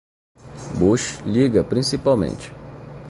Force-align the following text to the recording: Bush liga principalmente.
Bush 0.79 1.21
liga 1.27 1.63
principalmente. 1.63 2.51